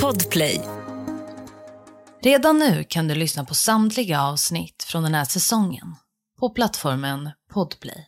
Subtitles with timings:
[0.00, 0.60] Podplay.
[2.22, 5.94] Redan nu kan du lyssna på samtliga avsnitt från den här säsongen
[6.40, 8.06] på plattformen Podplay.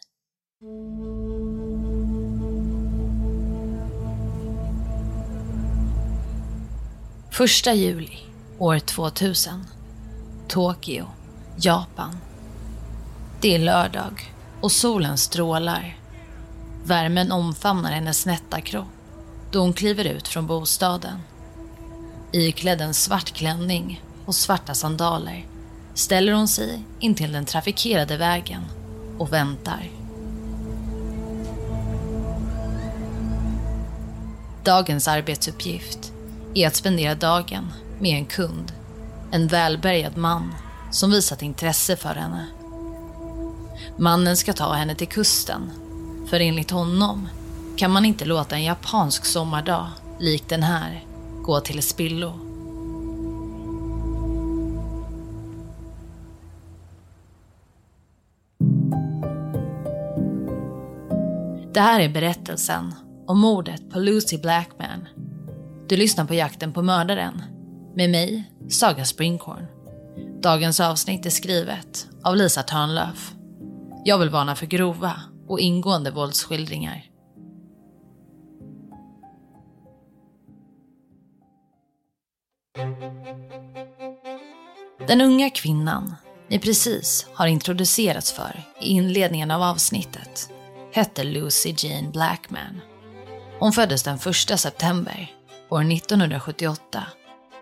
[7.30, 8.18] Första juli
[8.58, 9.64] år 2000.
[10.48, 11.06] Tokyo,
[11.56, 12.16] Japan.
[13.40, 15.98] Det är lördag och solen strålar.
[16.84, 18.93] Värmen omfamnar hennes nätta kropp
[19.54, 21.18] då hon kliver ut från bostaden.
[22.32, 25.46] Iklädd en svart klänning och svarta sandaler
[25.94, 28.62] ställer hon sig intill den trafikerade vägen
[29.18, 29.90] och väntar.
[34.64, 36.12] Dagens arbetsuppgift
[36.54, 38.72] är att spendera dagen med en kund.
[39.30, 40.54] En välbärgad man
[40.90, 42.46] som visat intresse för henne.
[43.96, 45.70] Mannen ska ta henne till kusten,
[46.30, 47.28] för enligt honom
[47.76, 49.86] kan man inte låta en japansk sommardag
[50.20, 51.04] lik den här
[51.42, 52.32] gå till spillo.
[61.74, 62.94] Det här är berättelsen
[63.26, 65.08] om mordet på Lucy Blackman.
[65.88, 67.42] Du lyssnar på Jakten på mördaren
[67.94, 69.66] med mig, Saga Springhorn.
[70.42, 73.34] Dagens avsnitt är skrivet av Lisa Törnlöf.
[74.04, 77.13] Jag vill varna för grova och ingående våldsskildringar.
[85.06, 86.14] Den unga kvinnan
[86.48, 90.50] ni precis har introducerats för i inledningen av avsnittet
[90.92, 92.80] hette Lucy Jane Blackman.
[93.58, 95.32] Hon föddes den 1 september
[95.68, 97.06] år 1978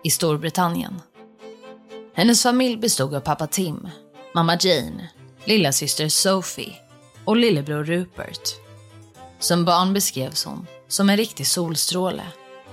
[0.03, 1.01] i Storbritannien.
[2.15, 3.87] Hennes familj bestod av pappa Tim,
[4.33, 5.09] mamma Jane,
[5.45, 6.75] lilla syster Sophie
[7.25, 8.49] och lillebror Rupert.
[9.39, 12.23] Som barn beskrevs hon som en riktig solstråle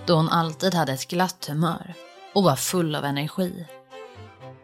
[0.06, 1.94] då hon alltid hade ett glatt humör
[2.34, 3.66] och var full av energi.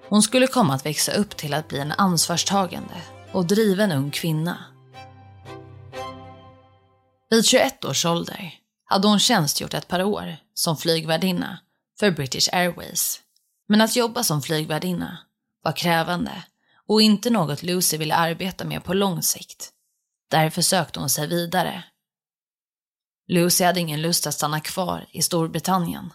[0.09, 4.65] Hon skulle komma att växa upp till att bli en ansvarstagande och driven ung kvinna.
[7.31, 11.59] Vid 21 års ålder hade hon tjänstgjort ett par år som flygvärdinna
[12.01, 13.21] för British Airways.
[13.69, 15.19] Men att jobba som flygvärdinna
[15.63, 16.45] var krävande
[16.89, 19.73] och inte något Lucy ville arbeta med på lång sikt.
[20.31, 21.85] Därför sökte hon sig vidare.
[23.29, 26.13] Lucy hade ingen lust att stanna kvar i Storbritannien.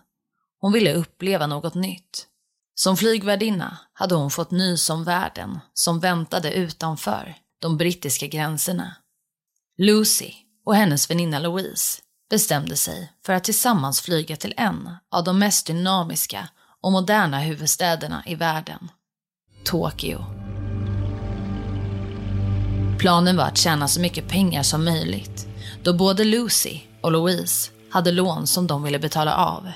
[0.59, 2.28] Hon ville uppleva något nytt.
[2.76, 8.96] Som flygvärdinna hade hon fått nys om världen som väntade utanför de brittiska gränserna.
[9.78, 10.32] Lucy
[10.66, 15.68] och hennes väninna Louise bestämde sig för att tillsammans flyga till en av de mest
[15.68, 16.50] dynamiska
[16.82, 18.92] och moderna huvudstäderna i världen,
[19.66, 20.26] Tokyo.
[23.00, 25.48] Planen var att tjäna så mycket pengar som möjligt
[25.84, 29.72] då både Lucy och Louise hade lån som de ville betala av.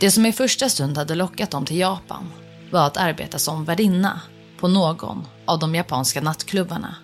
[0.00, 2.32] Det som i första stund hade lockat dem till Japan
[2.70, 4.20] var att arbeta som värdinna
[4.60, 6.96] på någon av de japanska nattklubbarna.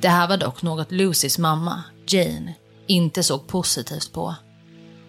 [0.00, 2.54] Det här var dock något Lucys mamma, Jane,
[2.86, 4.34] inte såg positivt på.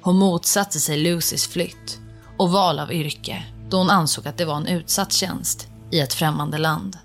[0.02, 2.00] Hon motsatte sig Lucys flytt
[2.38, 6.14] och val av yrke då hon ansåg att det var en utsatt tjänst i ett
[6.14, 6.98] främmande land.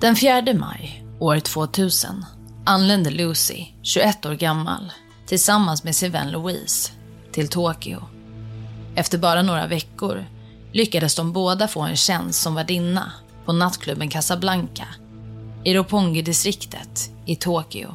[0.00, 2.24] Den 4 maj år 2000
[2.66, 4.92] anlände Lucy, 21 år gammal,
[5.26, 6.92] tillsammans med sin vän Louise
[7.32, 8.02] till Tokyo.
[8.94, 10.24] Efter bara några veckor
[10.72, 13.12] lyckades de båda få en tjänst som värdinna
[13.44, 14.86] på nattklubben Casablanca
[15.64, 17.94] i Roppongi-distriktet i Tokyo.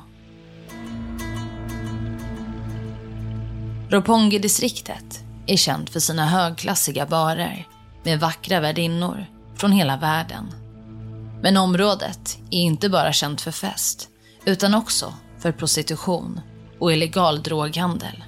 [3.90, 7.68] Roppongi-distriktet är känt för sina högklassiga barer
[8.04, 9.26] med vackra värdinnor
[9.56, 10.52] från hela världen.
[11.42, 14.10] Men området är inte bara känt för fest,
[14.46, 16.42] utan också för prostitution
[16.80, 18.24] och illegal droghandel.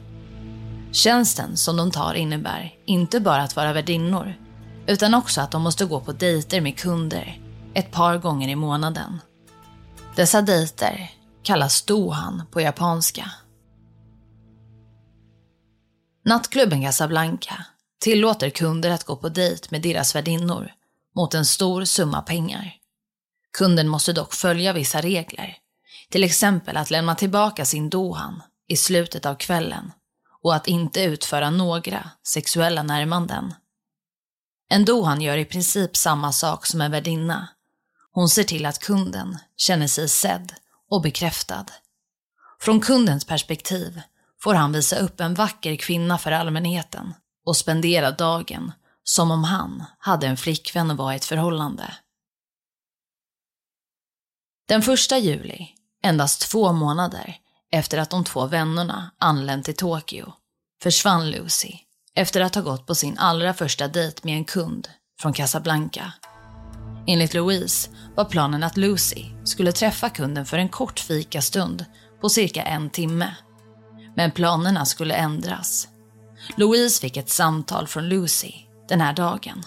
[0.97, 4.34] Tjänsten som de tar innebär inte bara att vara värdinnor,
[4.88, 7.41] utan också att de måste gå på dejter med kunder
[7.74, 9.22] ett par gånger i månaden.
[10.16, 11.12] Dessa dejter
[11.44, 13.31] kallas dohan på japanska.
[16.26, 17.66] Nattklubben Casablanca
[17.99, 20.72] tillåter kunder att gå på dejt med deras värdinnor
[21.16, 22.73] mot en stor summa pengar.
[23.58, 25.58] Kunden måste dock följa vissa regler,
[26.09, 29.91] till exempel att lämna tillbaka sin dohan i slutet av kvällen
[30.47, 33.53] och att inte utföra några sexuella närmanden.
[34.70, 37.47] En dohan gör i princip samma sak som en värdinna.
[38.11, 40.53] Hon ser till att kunden känner sig sedd
[40.90, 41.66] och bekräftad.
[42.59, 44.02] Från kundens perspektiv
[44.40, 47.14] får han visa upp en vacker kvinna för allmänheten
[47.46, 48.72] och spendera dagen
[49.03, 51.94] som om han hade en flickvän och var i ett förhållande.
[54.67, 55.67] Den första juli,
[56.03, 57.38] endast två månader
[57.72, 60.34] efter att de två vännerna anlänt till Tokyo
[60.84, 61.73] försvann Lucy
[62.16, 64.87] efter att ha gått på sin allra första dejt med en kund
[65.22, 66.14] från Casablanca.
[67.08, 71.85] Enligt Louise var planen att Lucy skulle träffa kunden för en kort fikastund
[72.22, 73.35] på cirka en timme.
[74.16, 75.87] Men planerna skulle ändras.
[76.55, 78.52] Louise fick ett samtal från Lucy
[78.90, 79.63] den här dagen.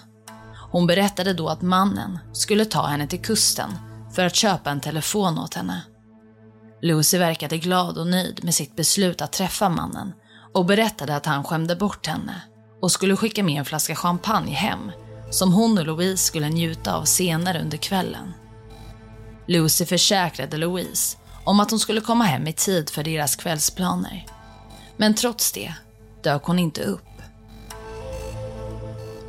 [0.71, 3.71] Hon berättade då att mannen skulle ta henne till kusten
[4.15, 5.83] för att köpa en telefon åt henne.
[6.83, 10.13] Lucy verkade glad och nöjd med sitt beslut att träffa mannen
[10.55, 12.43] och berättade att han skämde bort henne
[12.81, 14.93] och skulle skicka med en flaska champagne hem
[15.31, 18.33] som hon och Louise skulle njuta av senare under kvällen.
[19.47, 24.27] Lucy försäkrade Louise om att hon skulle komma hem i tid för deras kvällsplaner.
[24.97, 25.75] Men trots det
[26.23, 27.07] dök hon inte upp.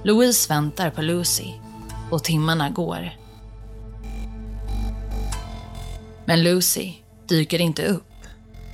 [0.03, 1.53] Louise väntar på Lucy
[2.11, 3.11] och timmarna går.
[6.25, 6.93] Men Lucy
[7.31, 8.13] dyker inte upp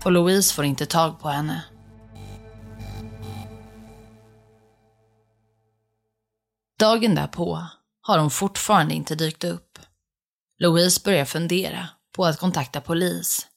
[0.06, 1.64] och Louise får inte tag på henne.
[6.80, 7.68] Dagen därpå
[8.02, 9.80] har hon fortfarande inte dykt upp.
[10.60, 13.48] Louise börjar fundera på att kontakta polis.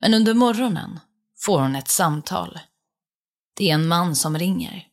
[0.00, 1.00] Men under morgonen
[1.44, 2.58] får hon ett samtal.
[3.56, 4.86] Det är en man som ringer.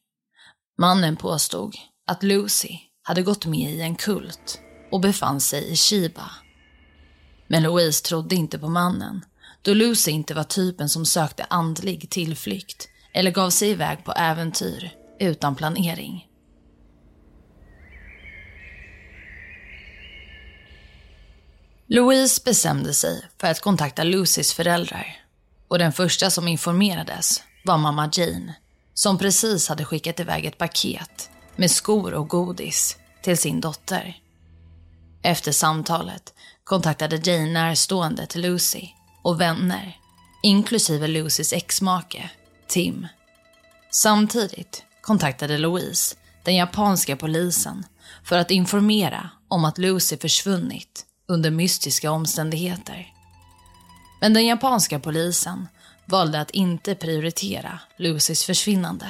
[0.77, 1.75] Mannen påstod
[2.07, 4.59] att Lucy hade gått med i en kult
[4.91, 6.31] och befann sig i Shiba.
[7.47, 9.25] Men Louise trodde inte på mannen,
[9.61, 14.91] då Lucy inte var typen som sökte andlig tillflykt eller gav sig iväg på äventyr
[15.19, 16.27] utan planering.
[21.87, 25.25] Louise bestämde sig för att kontakta Lucys föräldrar
[25.67, 28.55] och den första som informerades var mamma Jane
[28.93, 34.17] som precis hade skickat iväg ett paket med skor och godis till sin dotter.
[35.21, 36.33] Efter samtalet
[36.65, 38.87] kontaktade Jane närstående till Lucy
[39.21, 39.97] och vänner,
[40.43, 42.29] inklusive Lucys exmake,
[42.67, 43.07] Tim.
[43.91, 47.85] Samtidigt kontaktade Louise den japanska polisen
[48.23, 53.07] för att informera om att Lucy försvunnit under mystiska omständigheter.
[54.21, 55.67] Men den japanska polisen
[56.05, 59.07] valde att inte prioritera Lucys försvinnande.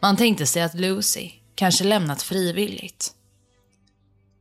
[0.00, 3.14] Man tänkte sig att Lucy kanske lämnat frivilligt.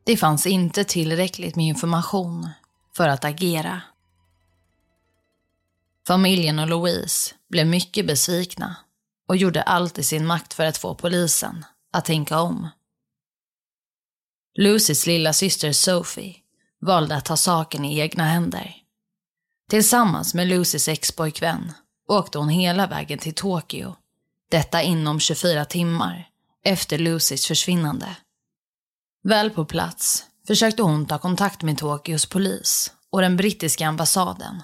[0.10, 2.50] Det fanns inte tillräckligt med information
[2.98, 3.82] för att agera.
[6.08, 8.76] Familjen och Louise blev mycket besvikna
[9.28, 12.70] och gjorde allt i sin makt för att få polisen att tänka om.
[14.58, 16.36] Lucys lilla syster Sophie
[16.82, 18.76] valde att ta saken i egna händer.
[19.70, 21.72] Tillsammans med Lucys expojkvän
[22.08, 23.96] åkte hon hela vägen till Tokyo.
[24.52, 26.30] Detta inom 24 timmar
[26.64, 28.16] efter Lucys försvinnande.
[29.24, 34.62] Väl på plats försökte hon ta kontakt med Tokyos polis och den brittiska ambassaden.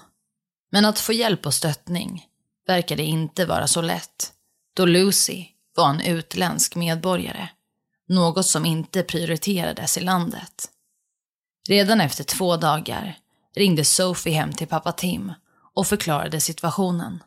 [0.70, 2.26] Men att få hjälp och stöttning
[2.66, 4.32] verkade inte vara så lätt,
[4.74, 5.44] då Lucy
[5.76, 7.48] var en utländsk medborgare.
[8.08, 10.68] Något som inte prioriterades i landet.
[11.68, 13.18] Redan efter två dagar
[13.56, 15.32] ringde Sophie hem till pappa Tim
[15.74, 17.22] och förklarade situationen.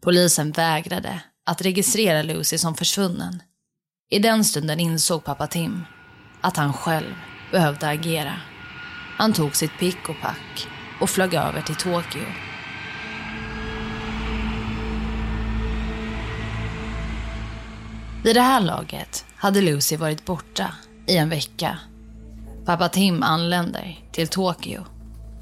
[0.00, 3.42] Polisen vägrade att registrera Lucy som försvunnen.
[4.10, 5.84] I den stunden insåg pappa Tim
[6.40, 7.14] att han själv
[7.52, 8.34] behövde agera.
[9.16, 10.68] Han tog sitt pick och pack
[11.00, 12.24] och flög över till Tokyo.
[18.24, 20.70] Vid det här laget hade Lucy varit borta
[21.06, 21.78] i en vecka
[22.68, 24.84] Pappa Tim anländer till Tokyo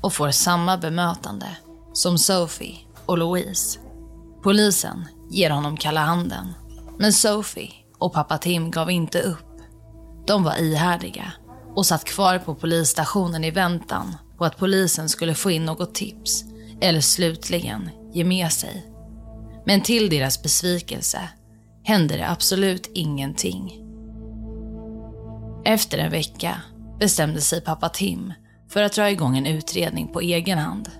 [0.01, 1.47] och får samma bemötande
[1.93, 2.77] som Sophie
[3.07, 3.79] och Louise.
[4.43, 6.53] Polisen ger honom kalla handen,
[6.99, 9.46] men Sophie och pappa Tim gav inte upp.
[10.27, 11.33] De var ihärdiga
[11.75, 16.45] och satt kvar på polisstationen i väntan på att polisen skulle få in något tips
[16.81, 18.87] eller slutligen ge med sig.
[19.67, 21.29] Men till deras besvikelse
[21.85, 23.83] hände det absolut ingenting.
[25.65, 26.61] Efter en vecka
[27.01, 28.33] bestämde sig pappa Tim
[28.69, 30.91] för att dra igång en utredning på egen hand.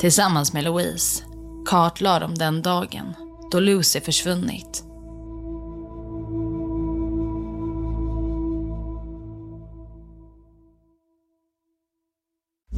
[0.00, 1.24] Tillsammans med Louise
[1.66, 3.14] kartlade de den dagen
[3.50, 4.84] då Lucy försvunnit.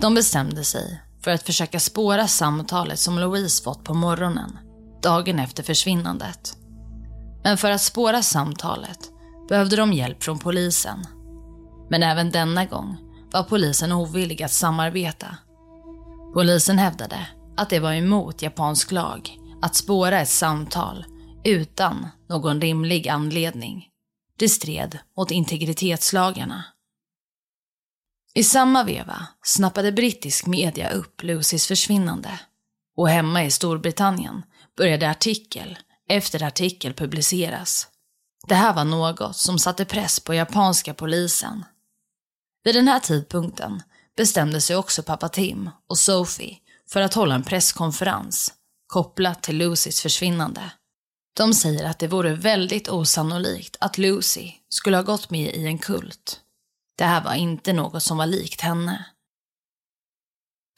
[0.00, 4.58] De bestämde sig för att försöka spåra samtalet som Louise fått på morgonen,
[5.02, 6.56] dagen efter försvinnandet.
[7.44, 8.98] Men för att spåra samtalet
[9.48, 11.06] behövde de hjälp från polisen.
[11.90, 12.96] Men även denna gång
[13.32, 15.36] var polisen ovillig att samarbeta.
[16.34, 21.04] Polisen hävdade att det var emot japansk lag att spåra ett samtal
[21.44, 23.91] utan någon rimlig anledning.
[24.42, 26.64] Det stred mot integritetslagarna.
[28.34, 32.40] I samma veva snappade brittisk media upp Lucys försvinnande.
[32.96, 34.42] Och hemma i Storbritannien
[34.76, 37.88] började artikel efter artikel publiceras.
[38.46, 41.64] Det här var något som satte press på japanska polisen.
[42.64, 43.82] Vid den här tidpunkten
[44.16, 46.58] bestämde sig också pappa Tim och Sophie
[46.88, 48.52] för att hålla en presskonferens
[48.86, 50.72] kopplat till Lucys försvinnande.
[51.34, 55.78] De säger att det vore väldigt osannolikt att Lucy skulle ha gått med i en
[55.78, 56.40] kult.
[56.98, 59.06] Det här var inte något som var likt henne.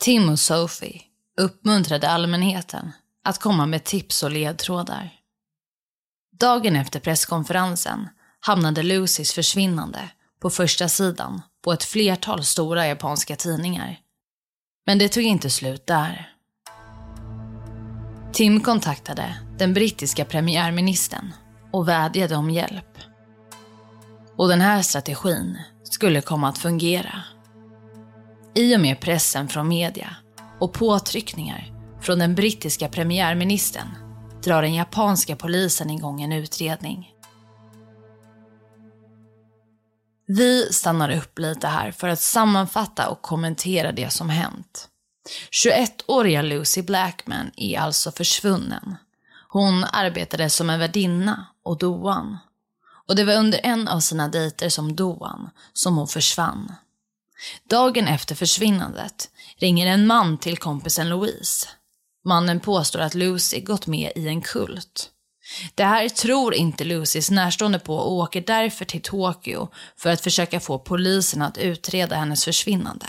[0.01, 1.03] Tim och Sophie
[1.41, 2.93] uppmuntrade allmänheten
[3.25, 5.13] att komma med tips och ledtrådar.
[6.41, 8.09] Dagen efter presskonferensen
[8.41, 14.01] hamnade Lucys försvinnande på första sidan på ett flertal stora japanska tidningar.
[14.87, 16.35] Men det tog inte slut där.
[18.33, 21.33] Tim kontaktade den brittiska premiärministern
[21.73, 22.99] och vädjade om hjälp.
[24.37, 27.23] Och den här strategin skulle komma att fungera.
[28.55, 30.17] I och med pressen från media
[30.61, 33.89] och påtryckningar från den brittiska premiärministern
[34.45, 37.11] drar den japanska polisen igång en utredning.
[40.27, 44.89] Vi stannar upp lite här för att sammanfatta och kommentera det som hänt.
[45.65, 48.97] 21-åriga Lucy Blackman är alltså försvunnen.
[49.55, 52.39] Hon arbetade som en värdinna och doan.
[53.09, 56.73] Och det var under en av sina dejter som doan som hon försvann.
[57.71, 61.69] Dagen efter försvinnandet ringer en man till kompisen Louise.
[62.25, 65.11] Mannen påstår att Lucy gått med i en kult.
[65.75, 70.61] Det här tror inte Lucys närstående på och åker därför till Tokyo för att försöka
[70.61, 73.07] få polisen att utreda hennes försvinnande.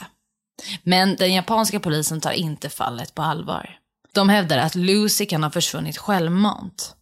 [0.83, 3.79] Men den japanska polisen tar inte fallet på allvar.
[4.15, 6.95] De hävdar att Lucy kan ha försvunnit självmant.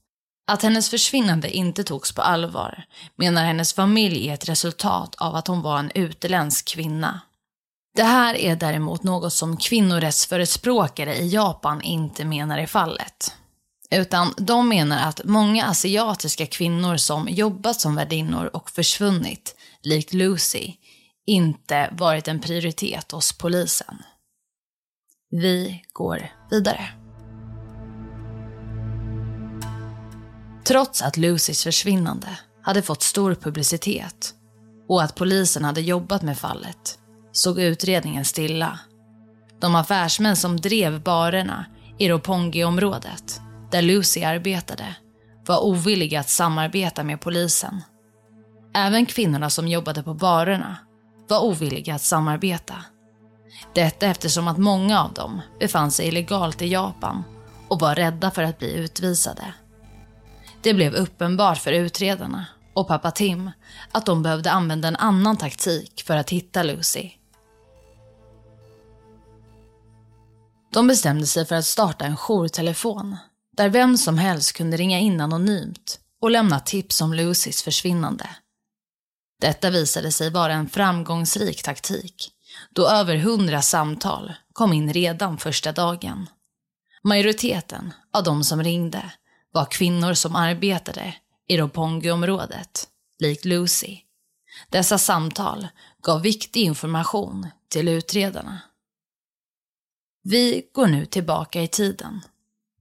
[0.51, 5.47] Att hennes försvinnande inte togs på allvar menar hennes familj är ett resultat av att
[5.47, 7.21] hon var en utländsk kvinna.
[7.95, 13.33] Det här är däremot något som kvinnorättsförespråkare i Japan inte menar är fallet.
[13.91, 20.73] Utan de menar att många asiatiska kvinnor som jobbat som värdinnor och försvunnit, likt Lucy,
[21.25, 24.03] inte varit en prioritet hos polisen.
[25.29, 27.02] Vi går vidare.
[30.63, 32.27] Trots att Lucys försvinnande
[32.61, 34.33] hade fått stor publicitet
[34.89, 36.99] och att polisen hade jobbat med fallet
[37.31, 38.79] såg utredningen stilla.
[39.59, 41.65] De affärsmän som drev barerna
[41.97, 43.41] i Roppongi-området,
[43.71, 44.95] där Lucy arbetade,
[45.45, 47.81] var ovilliga att samarbeta med polisen.
[48.75, 50.77] Även kvinnorna som jobbade på barerna
[51.29, 52.75] var ovilliga att samarbeta.
[53.73, 57.23] Detta eftersom att många av dem befann sig illegalt i Japan
[57.67, 59.53] och var rädda för att bli utvisade.
[60.63, 63.51] Det blev uppenbart för utredarna och pappa Tim
[63.91, 67.09] att de behövde använda en annan taktik för att hitta Lucy.
[70.73, 73.17] De bestämde sig för att starta en jourtelefon
[73.57, 78.29] där vem som helst kunde ringa in anonymt och lämna tips om Lucys försvinnande.
[79.41, 82.31] Detta visade sig vara en framgångsrik taktik,
[82.69, 86.29] då över hundra samtal kom in redan första dagen.
[87.03, 89.11] Majoriteten av de som ringde
[89.53, 91.15] var kvinnor som arbetade
[91.47, 92.87] i Roppongi-området,
[93.19, 93.97] likt Lucy.
[94.69, 95.67] Dessa samtal
[96.03, 98.61] gav viktig information till utredarna.
[100.23, 102.21] Vi går nu tillbaka i tiden,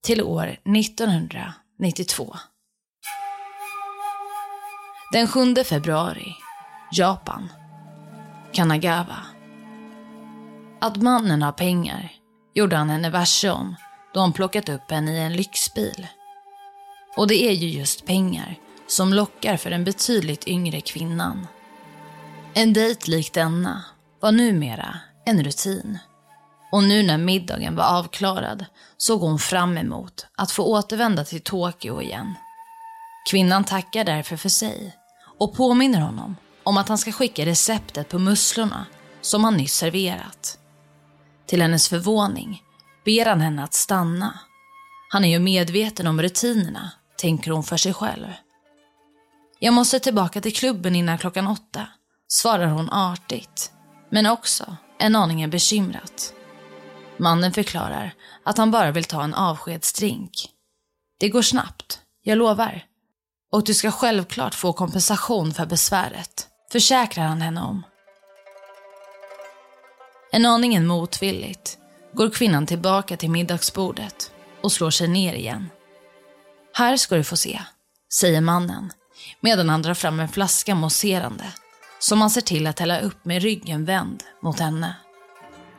[0.02, 2.36] till år 1992.
[5.12, 6.34] Den 7 februari
[6.92, 7.52] Japan.
[8.52, 9.18] Kanagawa.
[10.80, 12.12] Att mannen har pengar
[12.54, 13.76] gjorde han henne varse om
[14.14, 16.06] då han plockat upp henne i en lyxbil.
[17.16, 21.46] Och det är ju just pengar som lockar för den betydligt yngre kvinnan.
[22.54, 23.84] En dejt lik denna
[24.20, 25.98] var numera en rutin.
[26.72, 28.64] Och nu när middagen var avklarad
[28.96, 32.34] såg hon fram emot att få återvända till Tokyo igen.
[33.30, 34.96] Kvinnan tackar därför för sig
[35.38, 38.86] och påminner honom om att han ska skicka receptet på musslorna
[39.20, 40.58] som han nyss serverat.
[41.46, 42.62] Till hennes förvåning
[43.04, 44.38] ber han henne att stanna.
[45.10, 46.90] Han är ju medveten om rutinerna,
[47.22, 48.26] tänker hon för sig själv.
[49.58, 51.86] Jag måste tillbaka till klubben innan klockan åtta,
[52.28, 53.72] svarar hon artigt,
[54.10, 56.32] men också en aning bekymrat.
[57.16, 58.14] Mannen förklarar
[58.44, 60.48] att han bara vill ta en avskedsdrink.
[61.20, 62.84] Det går snabbt, jag lovar.
[63.52, 67.82] Och du ska självklart få kompensation för besväret, försäkrar han henne om.
[70.32, 71.78] En aningen motvilligt
[72.12, 75.70] går kvinnan tillbaka till middagsbordet och slår sig ner igen.
[76.74, 77.62] Här ska du få se,
[78.12, 78.92] säger mannen
[79.40, 81.44] medan han drar fram en flaska mousserande
[81.98, 84.96] som han ser till att hälla upp med ryggen vänd mot henne.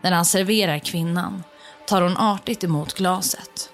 [0.02, 1.44] När han serverar kvinnan
[1.88, 3.70] tar hon artigt emot glaset.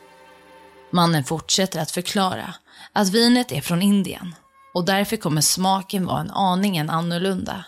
[0.92, 2.54] Mannen fortsätter att förklara
[2.94, 4.36] att vinet är från Indien
[4.74, 7.66] och därför kommer smaken vara en aningen annorlunda.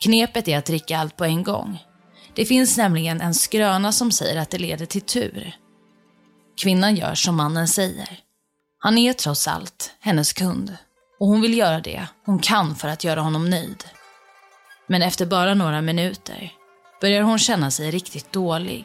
[0.00, 1.84] Knepet är att dricka allt på en gång.
[2.34, 5.56] Det finns nämligen en skröna som säger att det leder till tur.
[6.62, 8.18] Kvinnan gör som mannen säger.
[8.82, 10.76] Han är trots allt hennes kund
[11.18, 13.84] och hon vill göra det hon kan för att göra honom nöjd.
[14.86, 16.52] Men efter bara några minuter
[17.00, 18.84] börjar hon känna sig riktigt dålig,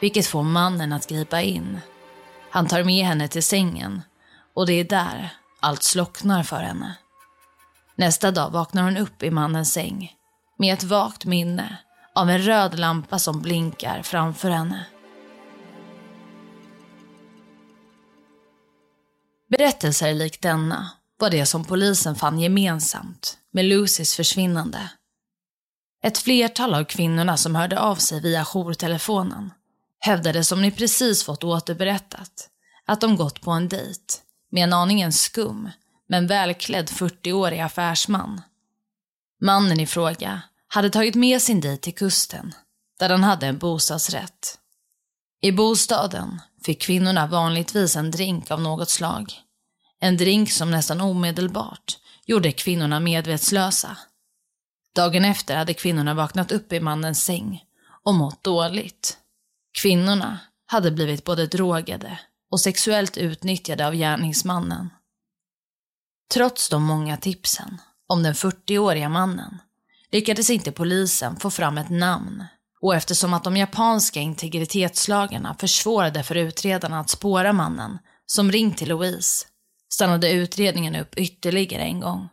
[0.00, 1.80] vilket får mannen att gripa in.
[2.50, 4.02] Han tar med henne till sängen
[4.54, 6.94] och det är där allt slocknar för henne.
[7.96, 10.12] Nästa dag vaknar hon upp i mannens säng
[10.58, 11.76] med ett vagt minne
[12.14, 14.86] av en röd lampa som blinkar framför henne.
[19.50, 24.90] Berättelser lik denna var det som polisen fann gemensamt med Lucys försvinnande.
[26.02, 29.50] Ett flertal av kvinnorna som hörde av sig via jourtelefonen
[29.98, 32.48] hävdade som ni precis fått återberättat
[32.86, 34.14] att de gått på en dejt
[34.50, 35.70] med en aningen skum
[36.08, 38.42] men välklädd 40-årig affärsman.
[39.40, 42.54] Mannen i fråga hade tagit med sin dejt till kusten
[42.98, 44.58] där han hade en bostadsrätt.
[45.40, 49.32] I bostaden fick kvinnorna vanligtvis en drink av något slag.
[50.00, 53.96] En drink som nästan omedelbart gjorde kvinnorna medvetslösa.
[54.94, 57.64] Dagen efter hade kvinnorna vaknat upp i mannens säng
[58.04, 59.18] och mått dåligt.
[59.82, 64.90] Kvinnorna hade blivit både drogade och sexuellt utnyttjade av gärningsmannen.
[66.32, 69.58] Trots de många tipsen om den 40-åriga mannen
[70.12, 72.44] lyckades inte polisen få fram ett namn
[72.82, 78.88] och eftersom att de japanska integritetslagarna försvårade för utredarna att spåra mannen som ringt till
[78.88, 79.46] Louise
[79.92, 82.28] stannade utredningen upp ytterligare en gång.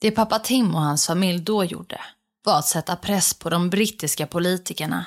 [0.00, 2.00] Det pappa Tim och hans familj då gjorde
[2.44, 5.06] var att sätta press på de brittiska politikerna.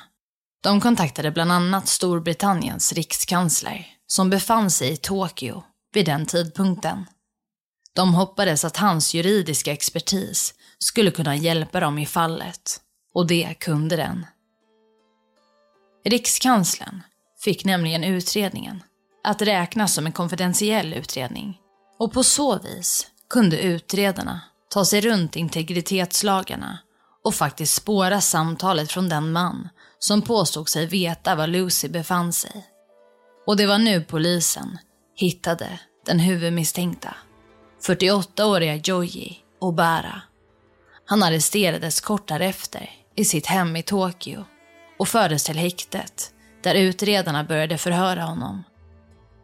[0.63, 7.05] De kontaktade bland annat Storbritanniens rikskansler som befann sig i Tokyo vid den tidpunkten.
[7.93, 12.81] De hoppades att hans juridiska expertis skulle kunna hjälpa dem i fallet.
[13.15, 14.25] Och det kunde den.
[16.05, 17.01] Rikskanslern
[17.43, 18.83] fick nämligen utredningen
[19.23, 21.59] att räknas som en konfidentiell utredning.
[21.99, 26.79] Och på så vis kunde utredarna ta sig runt integritetslagarna
[27.23, 32.65] och faktiskt spåra samtalet från den man som påstod sig veta var Lucy befann sig.
[33.47, 34.77] Och det var nu polisen
[35.15, 37.15] hittade den huvudmisstänkta.
[37.81, 40.21] 48-åriga Joji Obara.
[41.05, 44.45] Han arresterades kort därefter i sitt hem i Tokyo
[44.99, 46.31] och fördes till häktet
[46.63, 48.63] där utredarna började förhöra honom.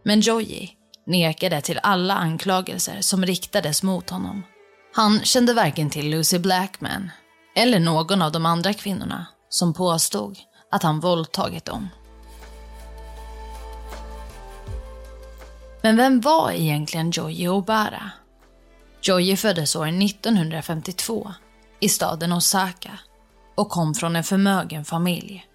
[0.03, 0.71] Men Joji
[1.05, 4.43] nekade till alla anklagelser som riktades mot honom.
[4.93, 7.11] Han kände varken till Lucy Blackman
[7.55, 10.37] eller någon av de andra kvinnorna som påstod
[10.71, 11.89] att han våldtagit dem.
[15.81, 18.11] Men vem var egentligen Joji Obara?
[19.01, 21.33] Joji föddes år 1952
[21.79, 22.99] i staden Osaka
[23.61, 25.45] och kom från en förmögen familj.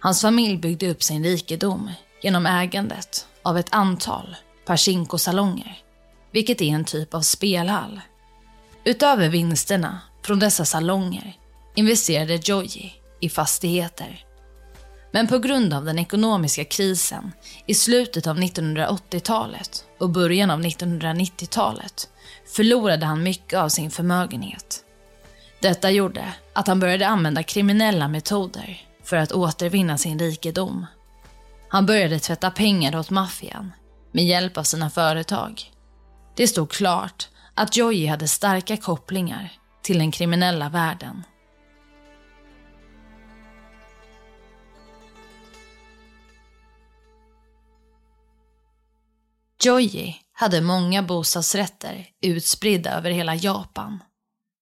[0.00, 1.90] Hans familj byggde upp sin rikedom
[2.22, 5.78] genom ägandet av ett antal Pachinko-salonger,
[6.32, 8.00] vilket är en typ av spelhall.
[8.84, 11.36] Utöver vinsterna från dessa salonger
[11.74, 14.24] investerade Joji i fastigheter.
[15.12, 17.32] Men på grund av den ekonomiska krisen
[17.66, 22.08] i slutet av 1980-talet och början av 1990-talet
[22.56, 24.83] förlorade han mycket av sin förmögenhet.
[25.64, 30.86] Detta gjorde att han började använda kriminella metoder för att återvinna sin rikedom.
[31.68, 33.72] Han började tvätta pengar åt maffian
[34.12, 35.72] med hjälp av sina företag.
[36.36, 41.22] Det stod klart att Joji hade starka kopplingar till den kriminella världen.
[49.64, 54.00] Joji hade många bostadsrätter utspridda över hela Japan.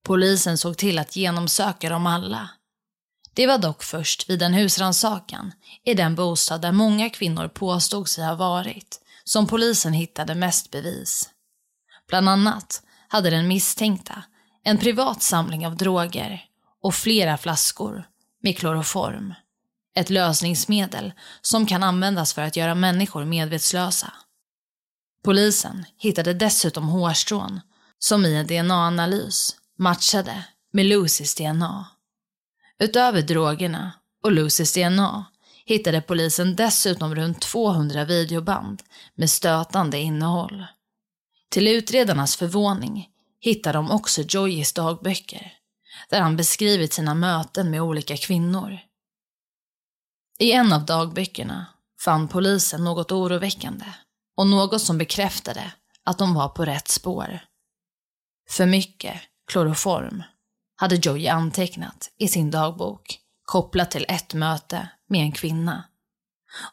[0.03, 2.51] Polisen såg till att genomsöka dem alla.
[3.35, 5.53] Det var dock först vid en husrannsakan
[5.85, 11.31] i den bostad där många kvinnor påstod sig ha varit som polisen hittade mest bevis.
[12.09, 14.25] Bland annat hade den misstänkta
[14.65, 16.45] en privat samling av droger
[16.83, 18.09] och flera flaskor
[18.43, 19.35] med kloroform.
[19.95, 21.13] Ett lösningsmedel
[21.43, 24.13] som kan användas för att göra människor medvetslösa.
[25.25, 27.61] Polisen hittade dessutom hårstrån
[27.99, 31.87] som i en DNA-analys matchade med Lucys DNA.
[32.79, 33.93] Utöver drogerna
[34.23, 35.25] och Lucys DNA
[35.65, 38.83] hittade polisen dessutom runt 200 videoband
[39.15, 40.67] med stötande innehåll.
[41.51, 43.09] Till utredarnas förvåning
[43.41, 45.53] hittar de också Joyys dagböcker,
[46.11, 48.79] där han beskrivit sina möten med olika kvinnor.
[50.39, 51.67] I en av dagböckerna
[52.01, 53.87] fann polisen något oroväckande
[54.37, 55.73] och något som bekräftade
[56.05, 57.41] att de var på rätt spår.
[58.51, 60.23] För mycket kloroform
[60.77, 65.85] hade Joey antecknat i sin dagbok kopplat till ett möte med en kvinna.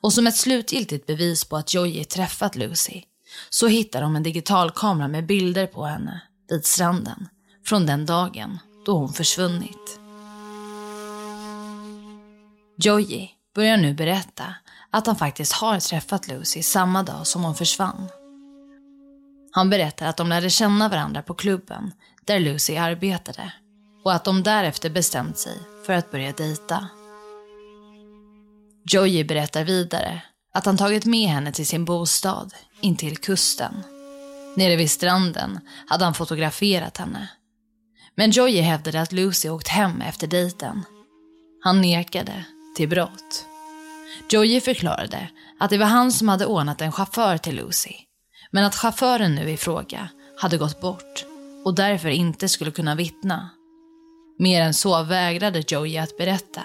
[0.01, 3.01] Och som ett slutgiltigt bevis på att Joey träffat Lucy
[3.49, 7.29] så hittar de en digitalkamera med bilder på henne vid stranden
[7.65, 9.99] från den dagen då hon försvunnit.
[12.77, 14.55] Joey börjar nu berätta
[14.89, 18.09] att han faktiskt har träffat Lucy samma dag som hon försvann.
[19.51, 21.91] Han berättar att de lärde känna varandra på klubben
[22.29, 23.53] där Lucy arbetade
[24.03, 26.87] och att de därefter bestämt sig för att börja dejta.
[28.91, 30.21] Joey berättar vidare
[30.53, 33.73] att han tagit med henne till sin bostad intill kusten.
[34.55, 37.29] Nere vid stranden hade han fotograferat henne.
[38.15, 40.83] Men Joey hävdade att Lucy åkt hem efter dejten.
[41.63, 42.45] Han nekade
[42.77, 43.45] till brott.
[44.29, 47.93] Joey förklarade att det var han som hade ordnat en chaufför till Lucy.
[48.51, 50.09] Men att chauffören nu i fråga
[50.41, 51.28] hade gått bort
[51.65, 53.49] och därför inte skulle kunna vittna.
[54.37, 56.61] Mer än så vägrade Joey att berätta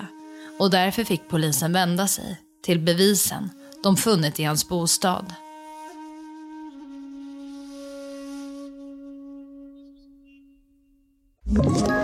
[0.59, 3.51] och därför fick polisen vända sig till bevisen
[3.83, 5.35] de funnit i hans bostad.
[11.47, 12.04] Ett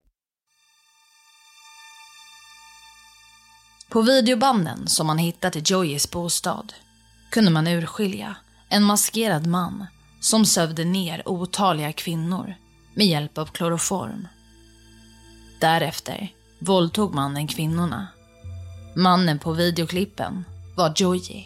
[3.91, 6.73] På videobanden som man hittat i Joeys bostad
[7.31, 8.35] kunde man urskilja
[8.69, 9.85] en maskerad man
[10.21, 12.55] som sövde ner otaliga kvinnor
[12.93, 14.27] med hjälp av kloroform.
[15.59, 18.07] Därefter våldtog mannen kvinnorna.
[18.95, 21.45] Mannen på videoklippen var Joey.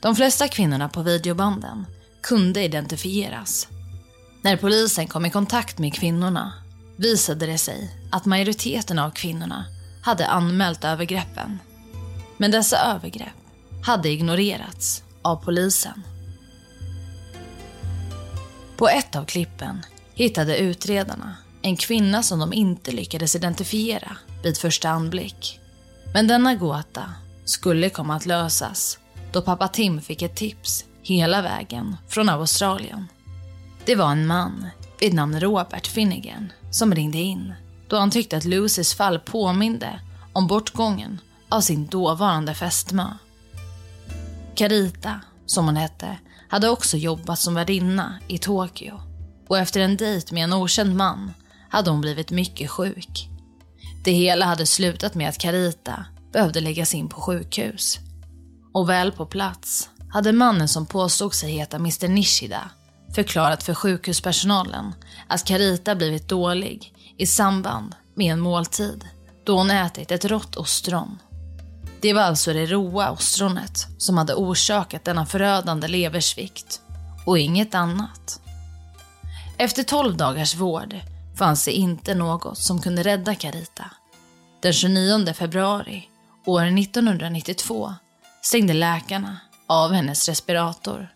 [0.00, 1.86] De flesta kvinnorna på videobanden
[2.22, 3.68] kunde identifieras.
[4.42, 6.52] När polisen kom i kontakt med kvinnorna
[6.96, 9.64] visade det sig att majoriteten av kvinnorna
[10.02, 11.58] hade anmält övergreppen.
[12.36, 13.28] Men dessa övergrepp
[13.84, 16.02] hade ignorerats av polisen.
[18.76, 19.82] På ett av klippen
[20.14, 25.60] hittade utredarna en kvinna som de inte lyckades identifiera vid första anblick.
[26.14, 28.98] Men denna gåta skulle komma att lösas
[29.32, 33.08] då pappa Tim fick ett tips hela vägen från Australien.
[33.84, 34.66] Det var en man
[35.00, 37.54] vid namn Robert Finnegan som ringde in
[37.90, 40.00] då han tyckte att Lucys fall påminde
[40.32, 43.06] om bortgången av sin dåvarande fästmö.
[44.54, 49.00] Carita, som hon hette, hade också jobbat som värdinna i Tokyo
[49.48, 51.32] och efter en dejt med en okänd man
[51.68, 53.28] hade hon blivit mycket sjuk.
[54.04, 57.98] Det hela hade slutat med att Carita behövde läggas in på sjukhus.
[58.72, 62.70] Och väl på plats hade mannen som påstod sig heta Mr Nishida
[63.14, 64.92] förklarat för sjukhuspersonalen
[65.26, 69.04] att Carita blivit dålig i samband med en måltid
[69.44, 71.18] då hon ätit ett rått ostron.
[72.00, 76.80] Det var alltså det råa ostronet som hade orsakat denna förödande leversvikt
[77.26, 78.40] och inget annat.
[79.58, 80.96] Efter 12 dagars vård
[81.38, 83.84] fanns det inte något som kunde rädda Carita.
[84.62, 86.08] Den 29 februari
[86.46, 87.94] år 1992
[88.42, 91.08] stängde läkarna av hennes respirator.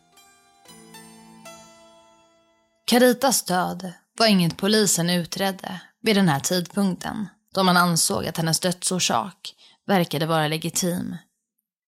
[2.84, 8.60] Caritas död var inget polisen utredde vid den här tidpunkten då man ansåg att hennes
[8.60, 9.54] dödsorsak
[9.86, 11.16] verkade vara legitim.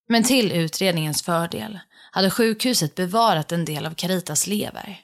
[0.09, 1.79] Men till utredningens fördel
[2.11, 4.99] hade sjukhuset bevarat en del av Caritas lever.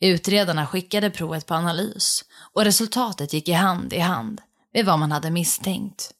[0.00, 4.40] Utredarna skickade provet på analys och resultatet gick i hand i hand
[4.74, 6.10] med vad man hade misstänkt.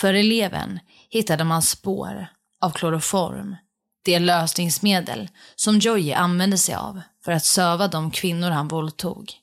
[0.00, 0.80] För eleven
[1.10, 2.26] hittade man spår
[2.60, 3.56] av kloroform,
[4.04, 9.41] det lösningsmedel som Joey använde sig av för att söva de kvinnor han våldtog.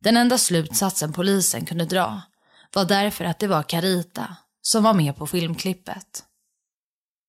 [0.00, 2.22] Den enda slutsatsen polisen kunde dra
[2.72, 6.24] var därför att det var Carita som var med på filmklippet.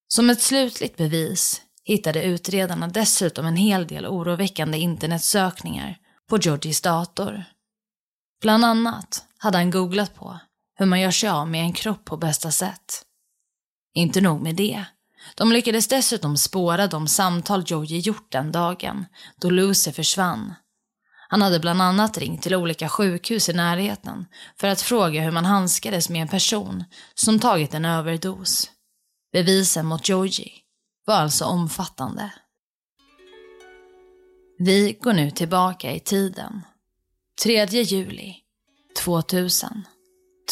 [0.07, 5.97] Som ett slutligt bevis hittade utredarna dessutom en hel del oroväckande internetsökningar
[6.29, 7.43] på Georgies dator.
[8.41, 10.39] Bland annat hade han googlat på
[10.75, 13.05] hur man gör sig av med en kropp på bästa sätt.
[13.93, 14.85] Inte nog med det.
[15.35, 19.05] De lyckades dessutom spåra de samtal Georgie gjort den dagen
[19.41, 20.53] då Lucy försvann.
[21.31, 24.25] Han hade bland annat ringt till olika sjukhus i närheten
[24.57, 28.71] för att fråga hur man handskades med en person som tagit en överdos.
[29.33, 30.51] Bevisen mot Georgie
[31.05, 32.31] var alltså omfattande.
[34.59, 36.61] Vi går nu tillbaka i tiden.
[37.43, 38.35] 3 juli
[39.03, 39.87] 2000.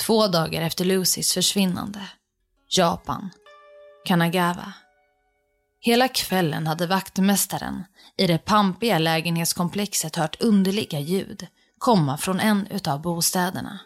[0.06, 2.02] Två dagar efter Lucys försvinnande.
[2.70, 3.30] Japan.
[4.06, 4.74] Kanagawa.
[5.80, 7.84] Hela kvällen hade vaktmästaren
[8.20, 13.80] i det pampiga lägenhetskomplexet hört underliga ljud komma från en utav bostäderna.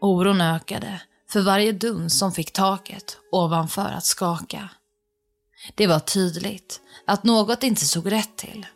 [0.00, 4.68] Oron ökade för varje duns som fick taket ovanför att skaka.
[5.74, 8.66] Det var tydligt att något inte såg rätt till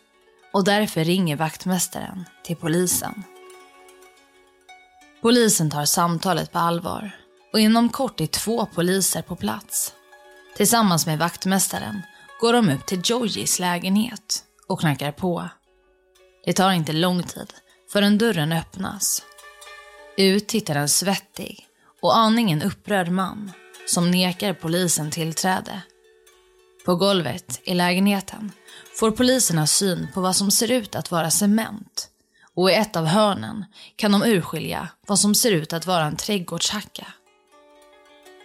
[0.52, 3.22] och därför ringer vaktmästaren till polisen.
[5.22, 7.16] Polisen tar samtalet på allvar
[7.52, 9.92] och inom kort är två poliser på plats.
[10.56, 12.02] Tillsammans med vaktmästaren
[12.40, 15.48] går de upp till Joyis lägenhet och knackar på.
[16.44, 17.54] Det tar inte lång tid
[17.92, 19.22] förrän dörren öppnas.
[20.16, 21.66] Ut tittar en svettig
[22.02, 23.52] och aningen upprörd man
[23.86, 25.82] som nekar polisen tillträde.
[26.86, 28.52] På golvet i lägenheten
[29.00, 32.08] får poliserna syn på vad som ser ut att vara cement
[32.54, 33.64] och i ett av hörnen
[33.96, 37.06] kan de urskilja vad som ser ut att vara en trädgårdshacka.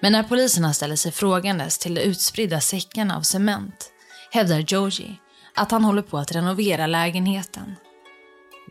[0.01, 3.91] Men när poliserna ställer sig frågandes till de utspridda säckarna av cement
[4.31, 5.15] hävdar Georgie
[5.56, 7.76] att han håller på att renovera lägenheten.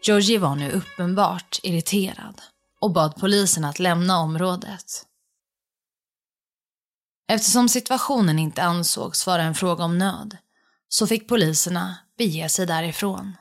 [0.02, 2.42] Georgie var nu uppenbart irriterad
[2.80, 5.06] och bad polisen att lämna området.
[7.28, 10.36] Eftersom situationen inte ansågs vara en fråga om nöd
[10.88, 13.36] så fick poliserna bege sig därifrån.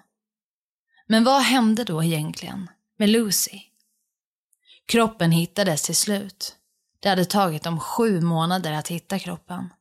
[1.08, 3.60] Men vad hände då egentligen med Lucy?
[4.86, 6.56] Kroppen hittades till slut.
[7.00, 9.74] Det hade tagit dem sju månader att hitta kroppen.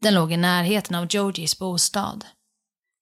[0.00, 2.24] Den låg i närheten av Georgies bostad.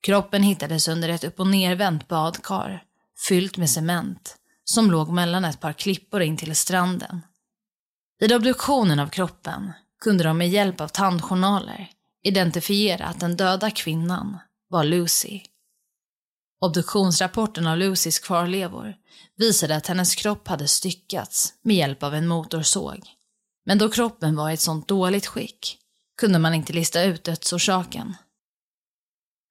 [0.01, 2.85] Kroppen hittades under ett upp och nervänt badkar,
[3.29, 7.21] fyllt med cement, som låg mellan ett par klippor in till stranden.
[8.19, 11.91] Vid obduktionen av kroppen kunde de med hjälp av tandjournaler
[12.23, 15.41] identifiera att den döda kvinnan var Lucy.
[16.61, 18.95] Obduktionsrapporten av Lucys kvarlevor
[19.37, 23.05] visade att hennes kropp hade styckats med hjälp av en motorsåg.
[23.67, 25.79] Men då kroppen var i ett sånt dåligt skick
[26.17, 28.17] kunde man inte lista ut dödsorsaken.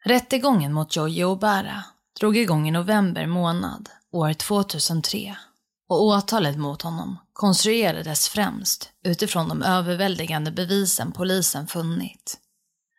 [0.05, 1.83] Rättegången mot Jojje Obara
[2.19, 5.37] drog igång i november månad år 2003
[5.89, 12.39] och åtalet mot honom konstruerades främst utifrån de överväldigande bevisen polisen funnit.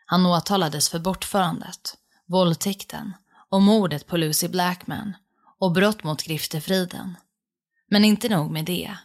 [0.07, 3.13] Han åtalades för bortförandet, våldtäkten
[3.51, 5.17] och mordet på Lucy Blackman
[5.59, 7.17] och brott mot griftefriden.
[7.89, 8.97] Men inte nog med det.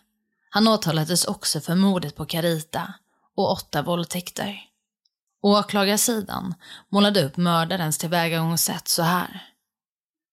[0.49, 2.93] Han åtalades också för mordet på Carita
[3.35, 4.61] och åtta våldtäkter.
[5.45, 6.53] Åklagarsidan
[6.89, 9.43] målade upp mördarens tillvägagångssätt så här.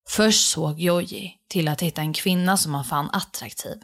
[0.09, 3.83] Först såg Joji till att hitta en kvinna som han fann attraktiv.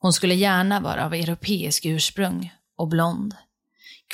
[0.00, 3.34] Hon skulle gärna vara av europeisk ursprung och blond.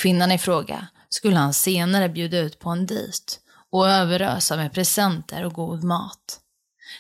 [0.01, 3.33] Kvinnan i fråga skulle han senare bjuda ut på en dejt
[3.71, 6.41] och överösa med presenter och god mat.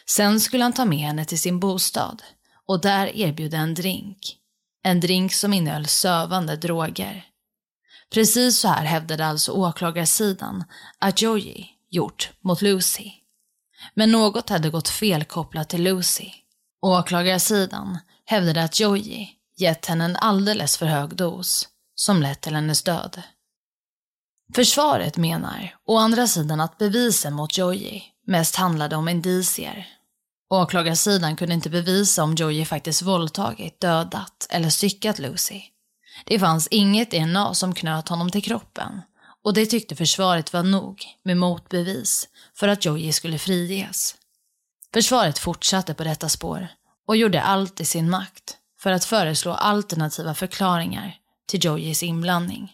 [0.07, 2.23] Sen skulle han ta med henne till sin bostad
[2.67, 4.37] och där erbjuda en drink.
[4.83, 7.27] En drink som innehöll sövande droger.
[8.15, 10.65] Precis så här hävdade alltså åklagarsidan
[10.99, 13.11] att Joji gjort mot Lucy.
[13.95, 16.31] Men något hade gått fel kopplat till Lucy.
[16.83, 22.83] Åklagarsidan hävdade att Joji gett henne en alldeles för hög dos som lett till hennes
[22.83, 23.23] död.
[24.55, 29.89] Försvaret menar å andra sidan att bevisen mot Joji mest handlade om indicier.
[30.51, 35.63] Åklagarsidan kunde inte bevisa om Joji faktiskt våldtagit, dödat eller styckat Lucy.
[36.25, 39.03] Det fanns inget DNA som knöt honom till kroppen
[39.47, 44.15] och det tyckte försvaret var nog med motbevis för att Joji skulle friges.
[44.95, 46.69] Försvaret fortsatte på detta spår
[47.07, 52.73] och gjorde allt i sin makt för att föreslå alternativa förklaringar till Joyis inblandning.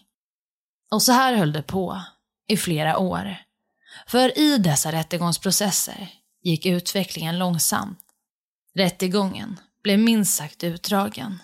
[0.91, 2.01] Och så här höll det på
[2.47, 3.37] i flera år.
[4.07, 6.09] För i dessa rättegångsprocesser
[6.43, 7.99] gick utvecklingen långsamt.
[8.75, 11.39] Rättegången blev minst sagt utdragen.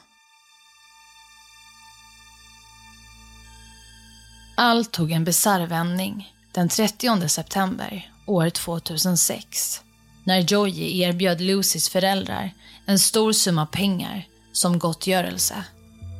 [4.62, 9.82] Allt tog en bisarr vändning den 30 september år 2006
[10.24, 12.54] när Joji erbjöd Lucys föräldrar
[12.86, 15.56] en stor summa pengar som gottgörelse.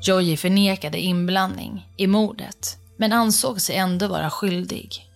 [0.04, 5.08] Joji förnekade inblandning i mordet, men ansåg sig ändå vara skyldig.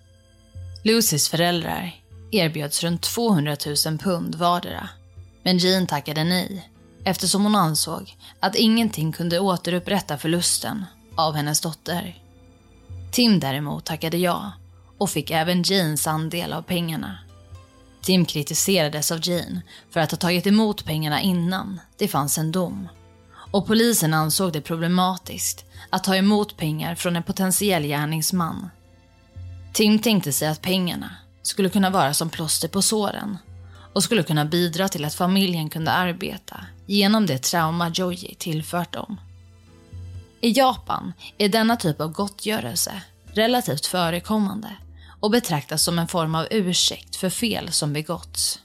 [0.83, 1.95] Lucys föräldrar
[2.31, 4.89] erbjöds runt 200 000 pund vardera,
[5.43, 6.69] men Jean tackade nej
[7.05, 12.22] eftersom hon ansåg att ingenting kunde återupprätta förlusten av hennes dotter.
[13.13, 14.51] Tim däremot tackade ja
[14.97, 17.17] och fick även Jeans andel av pengarna.
[18.01, 22.87] Tim kritiserades av Jane för att ha tagit emot pengarna innan det fanns en dom.
[23.51, 28.69] Och polisen ansåg det problematiskt att ta emot pengar från en potentiell gärningsman.
[29.73, 33.37] Tim tänkte sig att pengarna skulle kunna vara som plåster på såren
[33.93, 39.17] och skulle kunna bidra till att familjen kunde arbeta genom det trauma Joji tillfört dem.
[40.43, 44.69] I Japan är denna typ av gottgörelse relativt förekommande
[45.19, 48.59] och betraktas som en form av ursäkt för fel som begåtts.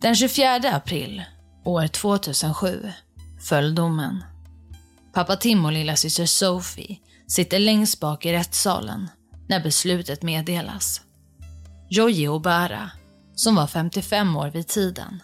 [0.00, 1.22] Den 24 april
[1.64, 2.92] år 2007
[3.48, 4.24] föll domen.
[5.14, 9.08] Pappa Tim och lilla syster Sophie sitter längst bak i rättssalen
[9.48, 11.00] när beslutet meddelas.
[11.90, 12.90] Joji Obara,
[13.34, 15.22] som var 55 år vid tiden,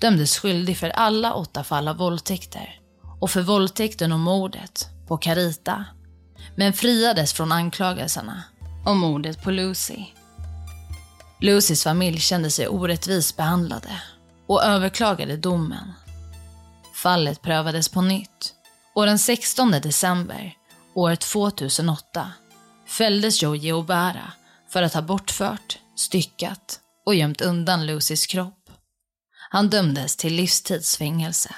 [0.00, 2.80] dömdes skyldig för alla åtta fall av våldtäkter
[3.24, 5.84] och för våldtäkten och mordet på Carita,
[6.56, 8.42] men friades från anklagelserna
[8.84, 10.04] om mordet på Lucy.
[11.40, 14.02] Lucys familj kände sig orättvist behandlade
[14.46, 15.92] och överklagade domen.
[16.94, 18.54] Fallet prövades på nytt
[18.94, 20.56] och den 16 december
[20.94, 22.32] år 2008
[22.88, 24.32] fälldes Joji Obara
[24.68, 28.70] för att ha bortfört, styckat och gömt undan Lucys kropp.
[29.50, 31.54] Han dömdes till livstidsfängelse.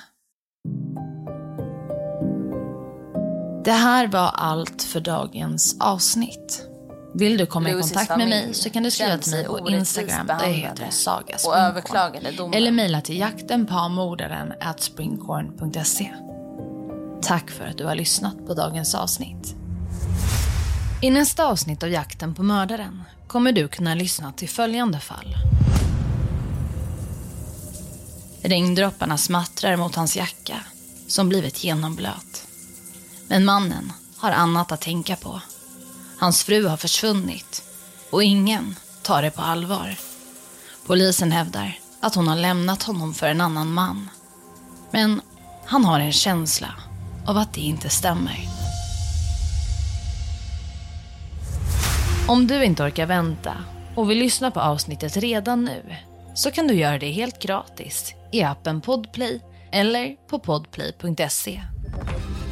[3.66, 6.68] Det här var allt för dagens avsnitt.
[7.14, 10.26] Vill du komma i kontakt med mig så kan du skriva till mig på Instagram
[10.26, 12.54] där jag heter Saga Springkorn.
[12.54, 16.12] Eller mejla till jakten på mordaren at springkorn.se.
[17.22, 19.54] Tack för att du har lyssnat på dagens avsnitt.
[21.02, 25.36] I nästa avsnitt av Jakten på mördaren kommer du kunna lyssna till följande fall.
[28.42, 30.56] Regndropparna smattrar mot hans jacka
[31.06, 32.45] som blivit genomblöt.
[33.28, 35.40] Men mannen har annat att tänka på.
[36.18, 37.62] Hans fru har försvunnit
[38.10, 39.96] och ingen tar det på allvar.
[40.86, 44.08] Polisen hävdar att hon har lämnat honom för en annan man.
[44.90, 45.20] Men
[45.66, 46.74] han har en känsla
[47.26, 48.48] av att det inte stämmer.
[52.28, 53.54] Om du inte orkar vänta
[53.96, 55.96] och vill lyssna på avsnittet redan nu
[56.34, 59.40] så kan du göra det helt gratis i appen Podplay
[59.72, 61.62] eller på podplay.se.